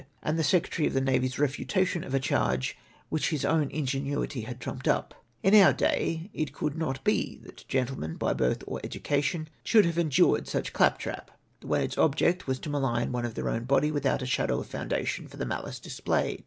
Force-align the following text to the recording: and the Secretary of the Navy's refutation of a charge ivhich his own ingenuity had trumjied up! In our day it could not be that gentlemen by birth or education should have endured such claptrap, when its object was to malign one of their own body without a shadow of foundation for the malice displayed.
and 0.23 0.39
the 0.39 0.43
Secretary 0.43 0.87
of 0.87 0.95
the 0.95 0.99
Navy's 0.99 1.37
refutation 1.37 2.03
of 2.03 2.15
a 2.15 2.19
charge 2.19 2.75
ivhich 3.11 3.29
his 3.29 3.45
own 3.45 3.69
ingenuity 3.69 4.41
had 4.41 4.59
trumjied 4.59 4.87
up! 4.87 5.13
In 5.43 5.53
our 5.53 5.73
day 5.73 6.31
it 6.33 6.53
could 6.53 6.75
not 6.75 7.03
be 7.03 7.37
that 7.43 7.65
gentlemen 7.67 8.15
by 8.15 8.33
birth 8.33 8.63
or 8.65 8.81
education 8.83 9.47
should 9.63 9.85
have 9.85 9.99
endured 9.99 10.47
such 10.47 10.73
claptrap, 10.73 11.29
when 11.61 11.81
its 11.81 11.99
object 11.99 12.47
was 12.47 12.57
to 12.61 12.69
malign 12.71 13.11
one 13.11 13.25
of 13.25 13.35
their 13.35 13.47
own 13.47 13.65
body 13.65 13.91
without 13.91 14.23
a 14.23 14.25
shadow 14.25 14.59
of 14.61 14.65
foundation 14.65 15.27
for 15.27 15.37
the 15.37 15.45
malice 15.45 15.79
displayed. 15.79 16.39